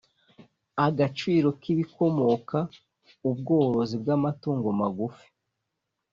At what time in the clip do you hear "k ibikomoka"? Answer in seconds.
1.59-2.59